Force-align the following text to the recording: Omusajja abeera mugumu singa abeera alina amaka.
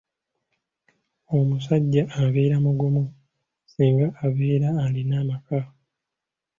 Omusajja 1.37 2.03
abeera 2.23 2.57
mugumu 2.65 3.03
singa 3.73 4.07
abeera 4.25 4.69
alina 4.83 5.15
amaka. 5.23 5.59